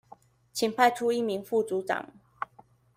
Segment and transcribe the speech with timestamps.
[0.51, 2.09] 請派出一名副組長